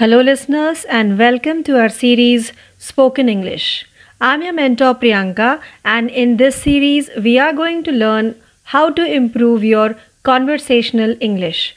[0.00, 3.85] Hello, listeners, and welcome to our series Spoken English.
[4.19, 9.05] I'm your mentor Priyanka, and in this series, we are going to learn how to
[9.05, 11.75] improve your conversational English.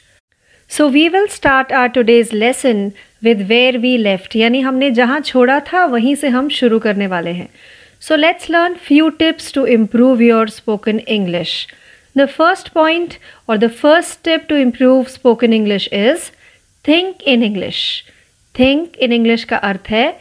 [0.67, 5.59] So, we will start our today's lesson with where we left, यानी हमने जहाँ छोड़ा
[5.59, 7.49] था वहीं से हम शुरू करने वाले हैं.
[8.01, 11.67] So, let's learn few tips to improve your spoken English.
[12.15, 16.31] The first point or the first step to improve spoken English is
[16.87, 18.03] think in English.
[18.59, 20.19] Think in English का अर्थ है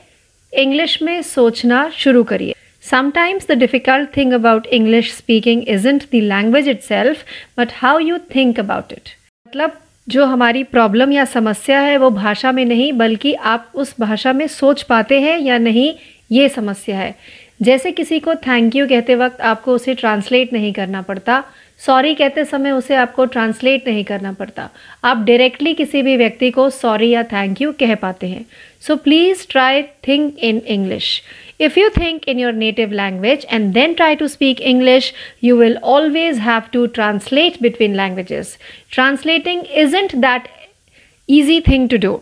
[0.52, 2.55] इंग्लिश में सोचना शुरू करिए
[2.91, 7.24] sometimes the difficult thing about English speaking is isn't the language itself
[7.59, 9.09] but how you think about it
[9.48, 9.73] मतलब
[10.09, 14.46] जो हमारी प्रॉब्लम या समस्या है, वो भाषा में नहीं, बल्कि आप उस भाषा में
[14.46, 15.95] सोच पाते हैं या नहीं,
[16.32, 17.15] ये समस्या है।
[17.62, 21.45] जैसे किसी को थैंक यू कहते वक्त आपको उसे ट्रांसलेट नहीं करना पड़ता
[21.87, 24.69] सॉरी कहते समय उसे आपको ट्रांसलेट नहीं करना पड़ता।
[25.05, 28.45] आप डायरेक्टली किसी भी व्यक्ति को सॉरी या थैंक यू कह पाते हैं।
[28.87, 31.23] So please try think in English
[31.60, 35.12] if you think in your native language and then try to speak English
[35.45, 38.57] you will always have to translate between languages
[38.93, 40.49] translating isn't that
[41.29, 42.21] easy thing to do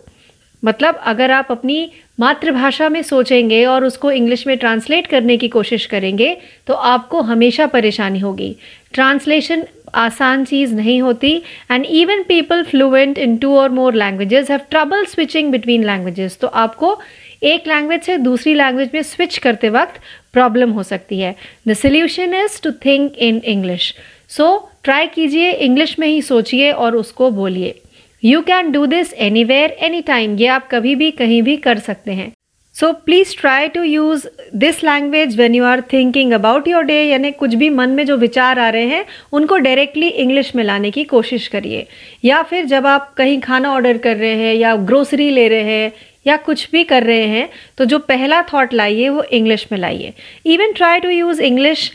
[0.62, 5.86] मतलब अगर आप अपनी मातृभाषा में सोचेंगे और उसको English में ट्रांसलेट करने की कोशिश
[5.86, 8.56] करेंगे तो आपको हमेशा परेशानी होगी।
[8.92, 11.34] ट्रांसलेशन आसान चीज़ नहीं होती
[11.70, 16.46] and even people fluent in two और more languages have trouble switching between languages तो
[16.46, 16.98] आपको
[17.42, 20.00] एक लैंग्वेज से दूसरी लैंग्वेज में स्विच करते वक्त
[20.32, 21.34] प्रॉब्लम हो सकती है।
[21.68, 23.94] The solution is to think in English
[24.28, 24.46] so
[24.84, 27.74] try कीजिए इंग्लिश में ही सोचिए और उसको बोलिए।
[28.24, 29.12] You can do this
[29.44, 32.30] anywhere any time ये आप कभी भी, कहीं भी कर सकते हैं।
[32.76, 37.30] So please try to use this language when you are thinking about your day यानी
[37.32, 41.04] कुछ भी मन में जो विचार आ रहे हैं, उनको डायरेक्टली इंग्लिश में लाने की
[41.04, 41.86] कोशिश करिए।
[42.24, 45.92] या फिर जब आप कहीं खाना ऑर्डर कर रहे हैं, या ग्रोसरी ले रहे हैं,
[46.26, 50.12] या कुछ भी कर रहे हैं तो जो पहला थॉट लाइए, वो इंग्लिश में लाइए।
[50.46, 51.90] Even try to use English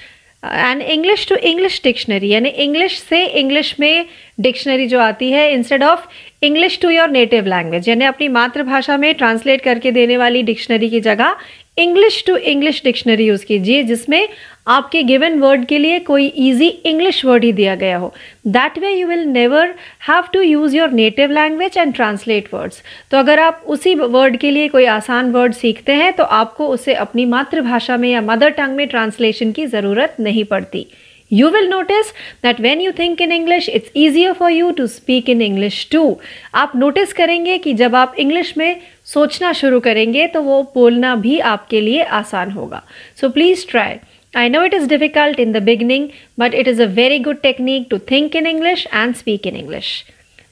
[0.52, 4.05] and English to English dictionary यानी इंग्लिश से इंग्लिश में
[4.39, 6.08] डिक्शनरी जो आती है instead of
[6.44, 10.99] English to your native language यानी अपनी मातृभाषा में ट्रांसलेट करके देने वाली डिक्शनरी की
[11.02, 11.36] जगह
[11.77, 14.27] English to English dictionary use कीजिए, जिसमें
[14.67, 18.14] आपके गिवन वर्ड के लिए कोई ईजी इंग्लिश वर्ड ही दिया गया हो।
[18.48, 19.73] That way you will never
[20.08, 24.52] have to use your native language and translate words तो अगर आप उसी वर्ड के
[24.52, 28.76] लिए कोई आसान वर्ड सीखते हैं तो आपको उसे अपनी मातृभाषा में या मदर टंग
[28.76, 30.86] में ट्रांसलेशन की ज़रूरत नहीं पड़ती।
[31.32, 35.27] You will notice that when you think in English, it's easier for you to speak
[35.27, 36.15] in English too.
[36.55, 38.82] आप नोटिस करेंगे कि जब आप इंग्लिश में
[39.14, 42.82] सोचना शुरू करेंगे तो वो बोलना भी आपके लिए आसान होगा।
[43.21, 43.95] So please try
[44.33, 47.87] I know it is difficult in the beginning but it is a very good technique
[47.89, 50.04] to think in English and speak in English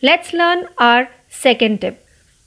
[0.04, 1.08] let's learn our
[1.44, 2.00] second tip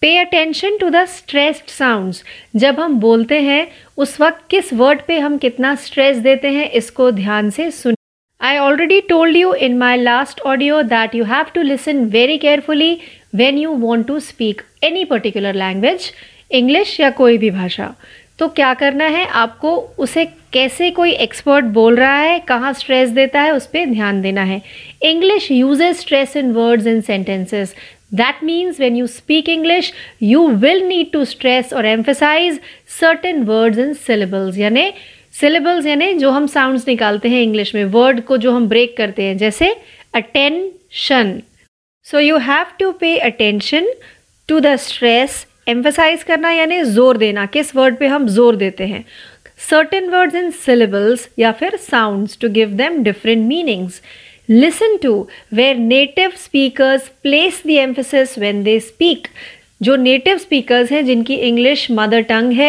[0.02, 2.14] pay attention to the stressed sound
[2.56, 7.10] जब हम बोलते हैं उस वक्त किस word पे हम कितना स्ट्रेस देते हैं इसको
[7.10, 7.94] ध्यान से सुन
[8.40, 13.00] I already told you in my last audio that you have to listen very carefully
[13.32, 16.06] when you want to speak any particular language,
[16.50, 17.94] English या कोई भी भाषा।
[18.38, 19.26] तो क्या करना है?
[19.26, 24.22] आपको उसे कैसे कोई एक्सपर्ट बोल रहा है कहाँ स्ट्रेस देता है उस पर ध्यान
[24.22, 24.62] देना है।
[25.02, 27.74] English uses stress in words in sentences
[28.14, 32.60] that means when you speak English you will need to stress or emphasize
[33.00, 34.90] certain words in syllables यानी
[35.40, 39.22] सिलेबल्स यानी जो हम साउंड्स निकालते हैं इंग्लिश में वर्ड को जो हम ब्रेक करते
[39.22, 39.74] हैं, जैसे
[40.14, 41.40] attention
[42.06, 43.86] so you have to pay attention
[44.48, 49.04] to the stress emphasize करना यानी ज़ोर देना, किस वर्ड पे हम ज़ोर देते हैं।
[49.68, 54.00] सर्टेन वर्ड्स इन सिलेबल्स या फिर sounds to give them different meanings
[54.50, 55.12] listen to
[55.54, 59.28] where native speakers place the emphasis when they speak
[59.82, 62.67] जो नेटिव स्पीकर्स हैं, जिनकी इंग्लिश मदर टंग है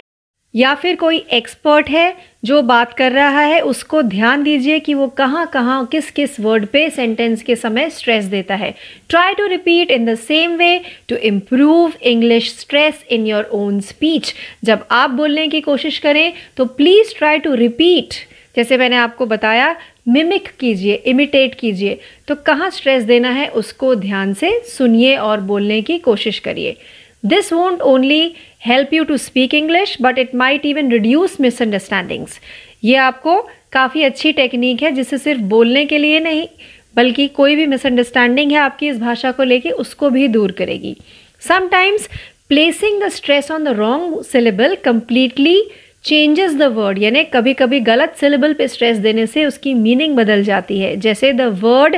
[0.54, 2.16] या फिर कोई एक्सपर्ट है
[2.46, 6.66] जो बात कर रहा है, उसको ध्यान दीजिए कि वो कहाँ कहाँ, किस किस वर्ड
[6.68, 8.74] पे सेंटेंस के समय स्ट्रेस देता है।
[9.10, 14.34] Try to repeat in the same way to improve English stress in your own speech
[14.64, 18.14] जब आप बोलने की कोशिश करें तो प्लीज़ ट्राई टू रिपीट
[18.56, 19.76] जैसे मैंने आपको बताया
[20.08, 25.82] मिमिक कीजिए इमिटेट कीजिए। तो कहाँ स्ट्रेस देना है, उसको ध्यान से सुनिए और बोलने
[25.82, 26.76] की कोशिश करिए।
[27.24, 28.30] This won't only
[28.62, 32.40] help you to speak English, but it might even reduce misunderstandings.
[32.84, 33.42] ये आपको
[33.72, 36.48] काफ़ी अच्छी टेक्निक है जिसे सिर्फ़ बोलने के लिए नहीं
[36.96, 40.96] बल्कि कोई भी मिसअंडरस्टैंडिंग है आपकी इस भाषा को लेके उसको भी दूर करेगी
[41.42, 42.08] sometimes
[42.50, 45.62] placing the stress on the wrong syllable completely
[46.04, 50.44] changes the word यानी कभी कभी गलत सिलेबल पे स्ट्रेस देने से उसकी मीनिंग बदल
[50.44, 51.96] जाती है जैसे the word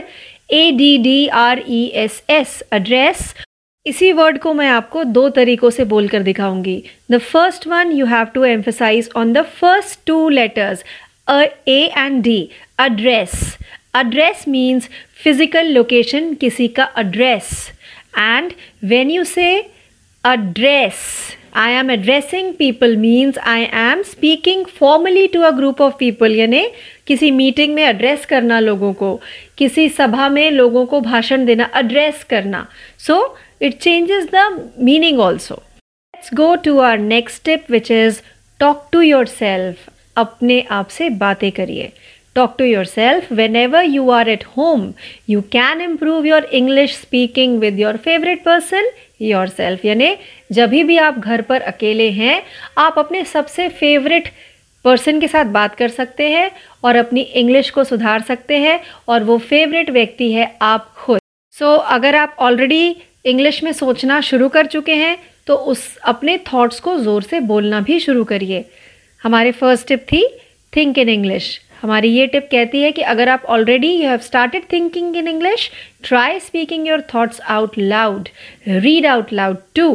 [0.53, 3.33] A D D R E S S address
[3.85, 8.25] इसी वर्ड को मैं आपको दो तरीकों से बोलकर दिखाऊँगी। The first one you have
[8.25, 10.83] to emphasize on the first two letters
[11.27, 12.49] uh A and D
[12.79, 13.57] address
[13.95, 14.89] address means
[15.23, 17.71] physical location किसी का address
[18.17, 19.51] and when you say
[20.23, 20.97] address,
[21.51, 26.67] I am addressing people means I am speaking formally to a group of people, यानी
[27.07, 29.19] किसी meeting में address करना लोगों को,
[29.57, 32.67] किसी सभा में लोगों को भाषण देना एड्रेस करना.
[32.99, 38.21] So it changes the meaning also let's go to our next step which is
[38.59, 41.91] talk to yourself अपने आप से बातें करिए
[42.35, 44.95] Talk to yourself whenever you are at home.
[45.27, 48.87] You can improve your English speaking with your favorite person,
[49.21, 49.83] yourself.
[49.85, 50.15] यानी
[50.51, 52.41] जब भी आप घर पर अकेले हैं
[52.77, 54.31] आप अपने सबसे फेवरेट
[54.85, 56.49] पर्सन के साथ बात कर सकते हैं
[56.83, 61.19] और अपनी इंग्लिश को सुधार सकते हैं और वो फेवरेट व्यक्ति है आप खुद
[61.55, 66.37] सो so, अगर आप ऑलरेडी इंग्लिश में सोचना शुरू कर चुके हैं तो उस अपने
[66.53, 68.63] थॉट्स को ज़ोर से बोलना भी शुरू करिए।
[69.21, 70.25] हमारे फ़र्स्ट टिप थी
[70.73, 74.63] थिंक इन इंग्लिश हमारी ये टिप कहती है कि अगर आप already you have started
[74.71, 75.69] thinking in English
[76.03, 78.29] try speaking your thoughts out loud
[78.67, 79.89] read out loud to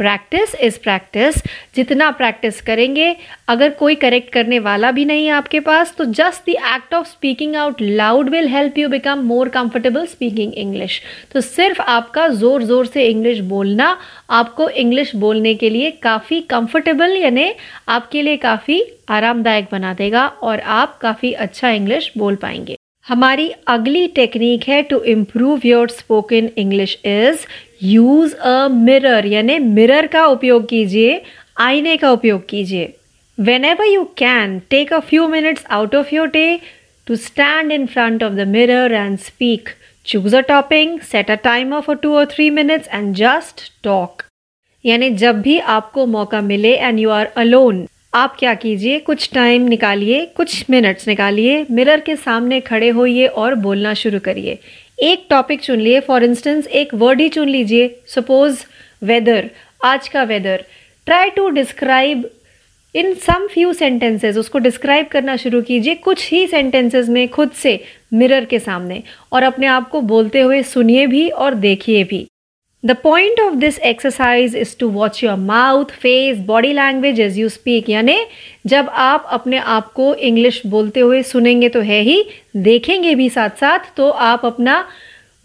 [0.00, 1.36] practice is practice
[1.76, 3.14] जितना प्रैक्टिस करेंगे,
[3.48, 7.06] अगर कोई करेक्ट करने वाला भी नहीं है आपके पास तो just the act of
[7.08, 11.00] speaking out loud will help you become more comfortable speaking English
[11.32, 13.96] तो सिर्फ़ आपका ज़ोर ज़ोर से इंग्लिश बोलना,
[14.30, 17.52] आपको इंग्लिश बोलने के लिए काफ़ी कंफर्टेबल यानी
[17.90, 22.76] आपके लिए काफ़ी आरामदायक बना देगा और आप काफ़ी अच्छा इंग्लिश बोल पाएँगे।
[23.10, 27.38] हमारी अगली टेक्निक है to improve your spoken English is
[27.82, 31.20] use a mirror यानी मिरर का उपयोग कीजिए,
[31.58, 32.92] आईने का उपयोग कीजिए।
[33.64, 36.60] Whenever you can take a few minutes out of your day
[37.06, 39.68] to stand in front of the mirror and speak
[40.06, 44.22] choose a topic set a time of two or three minutes and just talk
[44.84, 48.98] यानी जब भी आपको मौका मिले and you are alone आप क्या कीजिए?
[48.98, 54.58] कुछ टाइम निकालिए, कुछ मिनट्स निकालिए मिरर के सामने खड़े होइए और बोलना शुरू करिए।
[55.02, 58.64] एक टॉपिक चुन लिए फॉर इंस्टेंस एक वर्ड ही चुन लीजिए। सपोज़
[59.04, 59.50] वेदर
[59.84, 60.64] आज का weather
[61.06, 62.28] try to describe
[62.94, 67.78] in some few sentences उसको डिस्क्राइब करना शुरू कीजिए कुछ ही सेंटेंसेस में, खुद से
[68.12, 69.02] मिरर के सामने।
[69.32, 72.26] और अपने आप को बोलते हुए सुनिए भी और देखिए भी।
[72.86, 77.48] The point of this exercise is to watch your mouth face body language as you
[77.48, 78.16] speak यानी
[78.66, 82.24] जब आप अपने आप को इंग्लिश बोलते हुए सुनेंगे तो है ही,
[82.56, 84.84] देखेंगे भी साथ साथ तो आप अपना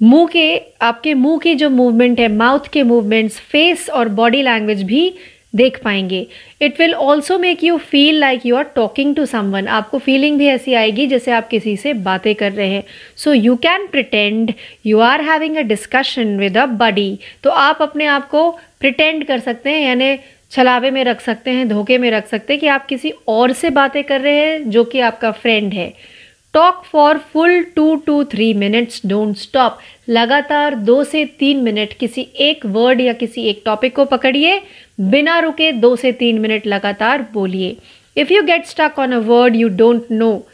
[0.01, 4.83] मुँह के, आपके मुँह के जो मूवमेंट है माउथ के मूवमेंट्स फेस और बॉडी लैंग्वेज
[4.83, 5.13] भी
[5.55, 6.25] देख पाएँगे।
[6.61, 10.47] It will also make you feel like you are talking to someone आपको फीलिंग भी
[10.47, 12.83] ऐसी आएगी जैसे आप किसी से बातें कर रहे हैं।
[13.17, 14.53] So you can pretend
[14.85, 18.49] you are having a discussion with a buddy तो आप अपने आप को
[18.79, 20.17] प्रिटेंड कर सकते हैं, यानी
[20.51, 23.69] छलावे में रख सकते हैं, धोखे में रख सकते हैं कि आप किसी और से
[23.69, 25.93] बातें कर रहे हैं जो कि आपका फ्रेंड है।
[26.55, 29.79] Talk for full two two three minutes, don't stop.
[30.09, 34.61] लगातार दो से तीन मिनट किसी एक वर्ड या किसी एक टॉपिक को पकड़िए,
[35.01, 37.75] बिना रुके दो से तीन मिनट लगातार बोलिए।
[38.15, 40.45] If you get stuck on a word you don't know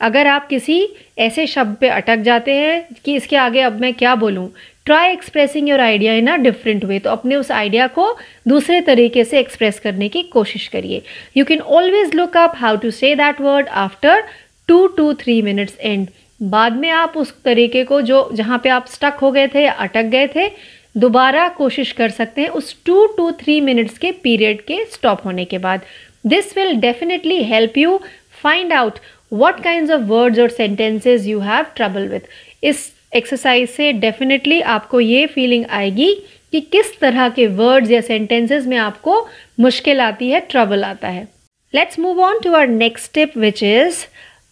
[0.00, 0.86] अगर आप किसी
[1.18, 4.48] ऐसे शब्द पे अटक जाते हैं कि इसके आगे अब मैं क्या बोलूँ
[4.86, 8.06] try expressing your idea in a different way तो अपने उस आइडिया को
[8.48, 11.02] दूसरे तरीके से एक्सप्रेस करने की कोशिश करिए।
[11.36, 14.22] You can always look up how to say that word after
[14.68, 16.06] two two three minutes and
[16.40, 19.72] बाद में आप उस तरीके को जो, जहाँ पे आप स्टक हो गए थे या
[19.72, 20.48] अटक गए थे,
[20.96, 25.44] दोबारा कोशिश कर सकते हैं उस टू टू थ्री मिनट्स के पीरियड के स्टॉप होने
[25.44, 25.80] के बाद।
[26.26, 27.98] This will definitely help you
[28.42, 28.98] find out
[29.32, 35.00] what kind of words or sentences you have trouble with इस एक्सरसाइज से डेफिनेटली आपको
[35.00, 36.12] ये फीलिंग आएगी
[36.52, 39.26] कि किस तरह के वर्ड्स या सेंटेंसेज में आपको
[39.60, 41.26] मुश्किल आती है ट्रबल आता है।
[41.74, 44.04] Let's move on to our next step which is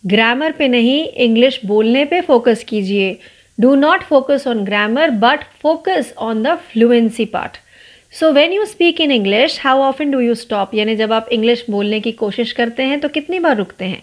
[0.06, 3.16] grammar पे नहीं इंग्लिश बोलने पे फोकस कीजिए।
[3.60, 7.56] Do not focus on grammar but focus on the fluency part
[8.20, 11.64] so when you speak in English how often do you stop यानी जब आप English
[11.70, 14.02] बोलने की कोशिश करते हैं तो कितनी बार रुकते हैं?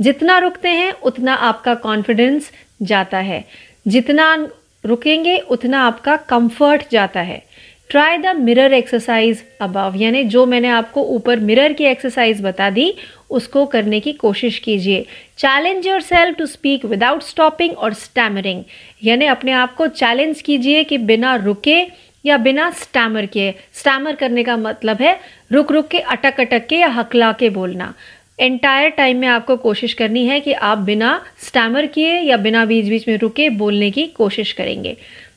[0.00, 2.50] जितना रुकते हैं, उतना आपका कॉन्फिडेंस
[2.82, 3.44] जाता है।
[3.88, 4.48] जितना
[4.84, 7.42] रुकेंगे, उतना आपका कंफर्ट जाता है।
[7.90, 12.94] Try the mirror exercise above यानी जो मैंने आपको ऊपर मिरर की एक्सरसाइज बता दी,
[13.30, 15.04] उसको करने की कोशिश कीजिए।
[15.38, 18.62] Challenge yourself to speak without stopping or stammering
[19.04, 21.80] यानी अपने आप को चैलेंज कीजिए कि बिना रुके
[22.24, 25.18] या बिना स्टैमर किए। स्टैमर करने का मतलब है
[25.52, 27.94] रुक रुक के, अटक अटक के या हकला के बोलना।
[28.40, 32.86] एंटायर टाइम में आपको कोशिश करनी है कि आप बिना स्टैमर किए या बिना बीच
[32.86, 34.96] बीच में रुके बोलने की कोशिश करेंगे।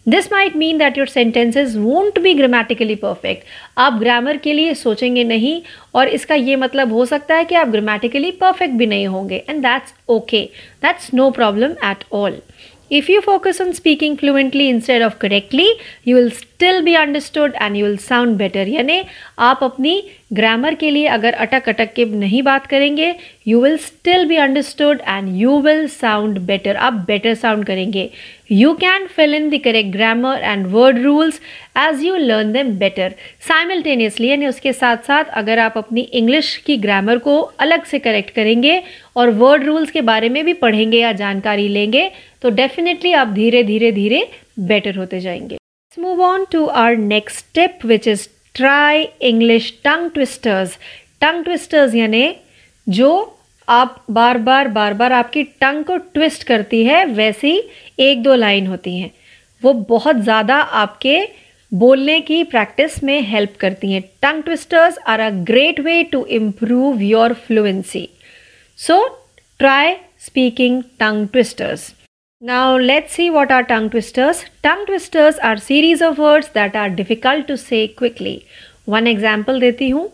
[0.10, 3.44] This might mean that your sentences won't be grammatically perfect
[3.78, 5.62] आप ग्रामर के लिए सोचेंगे नहीं
[5.96, 9.62] और इसका ये मतलब हो सकता है कि आप ग्रामेटिकली परफेक्ट भी नहीं होंगे and
[9.62, 10.44] that's okay
[10.82, 12.42] that's no problem at all
[12.90, 15.66] If you focus on speaking fluently instead of correctly,
[16.06, 18.64] you will still be understood and you will sound better.
[18.68, 19.02] यानी
[19.48, 20.02] आप अपनी
[20.34, 23.16] ग्रामर के लिए अगर अटक अटक के नहीं बात करेंगे
[23.48, 28.10] you will still be understood and you will sound better आप बेटर साउंड करेंगे.
[28.52, 31.40] You can fill in the correct grammar and word rules
[31.78, 33.14] as you learn them better
[33.48, 38.30] simultaneously यानी उसके साथ साथ अगर आप अपनी इंग्लिश की ग्रामर को अलग से करेक्ट
[38.30, 38.84] करेंगे
[39.16, 43.64] और वर्ड रूल्स के बारे में भी पढ़ेंगे या जानकारी लेंगे तो डेफिनेटली आप धीरे
[43.64, 44.28] धीरे धीरे
[44.60, 45.58] बेटर होते जाएँगे.
[46.00, 50.78] Move on to our next step which is try English tongue twisters
[51.22, 52.30] tongue twisters यानी
[52.88, 53.10] जो
[53.68, 57.62] आप बार बार बार बार आपकी टंग को ट्विस्ट करती है, वैसी
[58.00, 59.12] एक दो लाइन होती हैं।
[59.62, 61.20] वो बहुत ज़्यादा आपके
[61.72, 67.02] बोलने की प्रैक्टिस में हेल्प करती हैं। Tongue twisters are a great way to improve
[67.02, 68.08] your fluency
[68.80, 69.06] so
[69.60, 69.96] try
[70.26, 71.94] speaking tongue twisters
[72.42, 74.46] Now let's see what are tongue twisters.
[74.62, 78.46] Tongue twisters are series of words that are difficult to say quickly.
[78.86, 80.12] One example देती हूँ.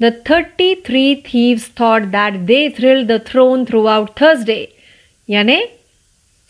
[0.00, 4.66] The 33 thieves thought that they thrilled the throne throughout Thursday.
[5.28, 5.60] यानी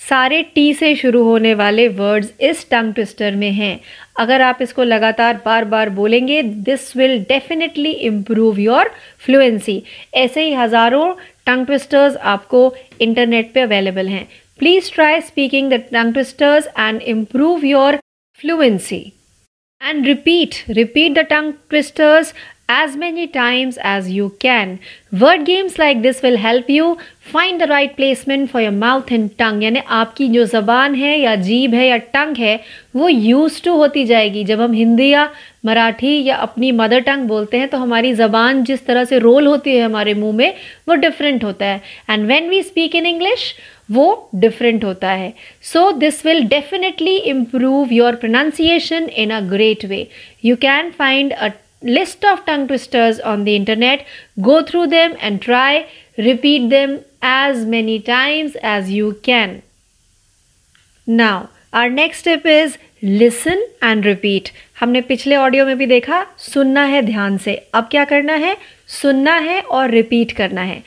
[0.00, 3.78] सारे T से शुरू होने वाले words इस tongue twister में हैं
[4.20, 8.90] अगर आप इसको लगातार बार बार बोलेंगे this will definitely improve your
[9.24, 9.82] fluency
[10.24, 11.12] ऐसे ही हज़ारों
[11.46, 14.26] टंग ट्विस्टर्स आपको इंटरनेट पे अवेलेबल हैं
[14.62, 17.99] Please try speaking the tongue twisters and improve your
[18.33, 19.12] fluency.
[19.81, 22.33] And repeat, repeat the tongue twisters
[22.69, 24.78] as many times as you can.
[25.12, 29.31] Word games like this will help you find the right placement for your mouth and
[29.38, 29.62] tongue.
[29.62, 32.59] यानी आपकी जो ज़बान है या जीभ है या टंग है,
[32.97, 35.28] वो यूज़ टू होती जाएगी जब हम हिंदी या
[35.66, 39.76] मराठी या अपनी मदर टंग बोलते हैं तो हमारी ज़बान जिस तरह से रोल होती
[39.76, 40.54] है हमारे मुँह में,
[40.88, 43.54] वो डिफरेंट होता है and when we speak in English
[43.90, 45.33] वो डिफरेंट होता है
[45.73, 50.07] so this will definitely improve your pronunciation in a great way
[50.45, 51.49] you can find a
[51.82, 54.06] list of tongue twisters on the internet
[54.40, 55.86] go through them and try
[56.18, 59.62] repeat them as many times as you can
[61.06, 66.84] now our next step is listen and repeat हमने पिछले audio में भी देखा सुनना
[66.84, 68.56] है ध्यान से अब क्या करना है
[69.00, 70.82] सुनना है और रिपीट करना है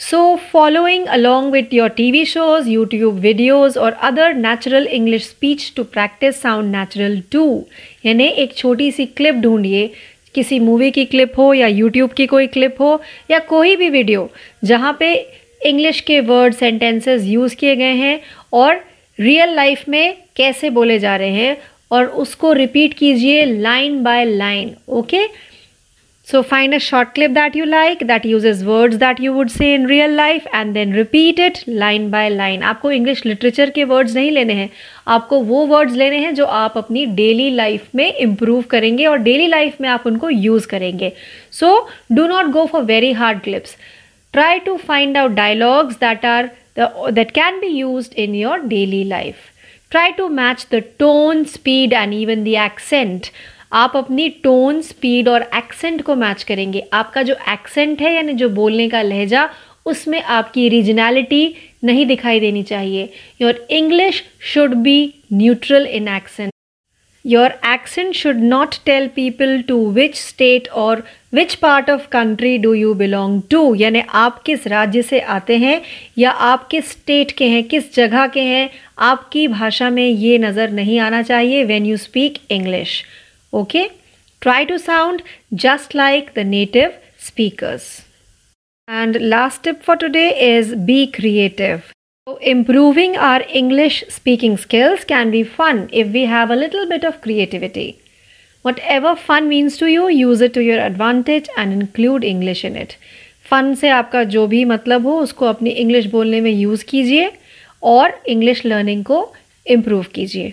[0.00, 5.84] So, following along with your TV shows, YouTube videos or other natural English speech to
[5.84, 7.64] practice sound natural too.
[8.04, 9.86] यानी एक छोटी सी क्लिप ढूंढिए
[10.34, 14.28] किसी मूवी की क्लिप हो या यूट्यूब की कोई क्लिप हो या कोई भी वीडियो
[14.64, 15.12] जहाँ पे
[15.60, 18.20] इंग्लिश के वर्ड सेंटेंसेस यूज़ किए गए हैं
[18.52, 18.80] और
[19.18, 21.56] रियल लाइफ में कैसे बोले जा रहे हैं
[21.90, 25.26] और उसको रिपीट कीजिए line by line okay
[26.32, 29.74] So find a short clip that you like that uses words that you would say
[29.74, 32.62] in real life and then repeat it line by line.
[32.62, 34.68] आपको इंग्लिश लिटरेचर के words नहीं लेने हैं
[35.16, 39.46] आपको वो words लेने हैं जो आप अपनी डेली लाइफ में इम्प्रूव करेंगे और डेली
[39.46, 41.12] लाइफ में आप उनको यूज़ करेंगे
[41.60, 41.76] so
[42.12, 43.76] do not go for very hard clips
[44.34, 46.86] try to find out dialogues that are the,
[47.16, 49.50] that can be used in your daily life
[49.90, 53.30] try to match the tone speed and even the accent
[53.72, 58.48] आप अपनी tone speed और accent को match करेंगे। आपका जो accent है, यानी जो
[58.50, 59.48] बोलने का लहजा,
[59.86, 63.08] उसमें आपकी रीजनैलिटी नहीं दिखाई देनी चाहिए।
[63.40, 66.50] Your English should be neutral in accent
[67.24, 71.02] your accent should not tell people to which state or
[71.34, 75.80] which part of country do you belong to यानी आप किस राज्य से आते हैं,
[76.18, 78.68] या आप किस स्टेट के हैं, किस जगह के हैं,
[79.00, 83.02] आपकी भाषा में ये नज़र नहीं आना चाहिए when you speak English
[83.52, 83.92] Okay?
[84.40, 85.22] Try to sound
[85.54, 88.02] just like the native speakers.
[88.88, 91.92] And last tip for today is be creative.
[92.28, 97.04] So improving our English speaking skills can be fun if we have a little bit
[97.04, 98.00] of creativity.
[98.62, 102.96] Whatever fun means to you, use it to your advantage and include English in it.
[103.50, 107.30] Fun से आपका जो भी मतलब हो उसको अपनी English बोलने में यूज़ कीजिए
[107.82, 109.18] और इंग्लिश लर्निंग को
[109.76, 110.52] इम्प्रूव कीजिए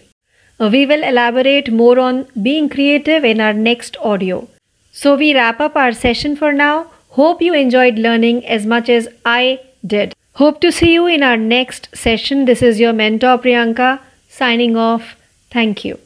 [0.67, 4.47] we will elaborate more on being creative in our next audio.
[4.91, 6.87] So, we wrap up our session for now.
[7.09, 10.13] Hope you enjoyed learning as much as I did.
[10.33, 12.45] Hope to see you in our next session.
[12.45, 15.15] This is your mentor Priyanka signing off.
[15.51, 15.99] Thank you.